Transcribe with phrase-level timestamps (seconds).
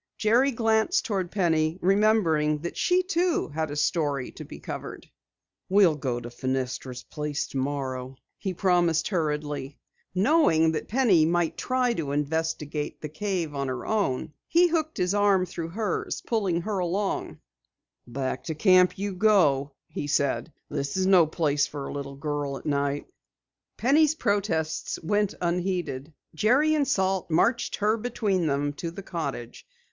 [0.17, 5.07] Jerry glanced toward Penny, remembering that she too had a "story" to be covered.
[5.69, 9.77] "We'll go to Fenestra's place tomorrow," he promised hurriedly.
[10.15, 15.69] Knowing that Penny might try to investigate the cave alone, he hooked his arm through
[15.69, 17.39] hers, pulling her along.
[18.07, 18.55] "Back you go to
[19.59, 20.51] camp," he said.
[20.67, 23.05] "This is no place for a little girl at night."
[23.77, 26.11] Penny's protests went unheeded.
[26.33, 29.67] Jerry and Salt marched her between them to the cottage.